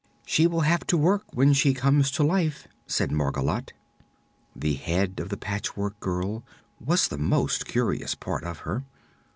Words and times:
"She 0.25 0.47
will 0.47 0.61
have 0.61 0.87
to 0.87 0.97
work, 0.97 1.25
when 1.31 1.53
she 1.53 1.75
comes 1.75 2.09
to 2.13 2.23
life," 2.23 2.67
said 2.87 3.11
Margolotte. 3.11 3.71
The 4.55 4.73
head 4.73 5.19
of 5.19 5.29
the 5.29 5.37
Patchwork 5.37 5.99
Girl 5.99 6.43
was 6.83 7.07
the 7.07 7.19
most 7.19 7.67
curious 7.67 8.15
part 8.15 8.43
of 8.43 8.61
her. 8.65 8.83